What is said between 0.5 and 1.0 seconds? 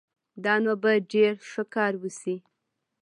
نو به